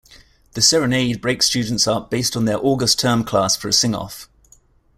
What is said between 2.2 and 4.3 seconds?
on their August Term class for a sing-off.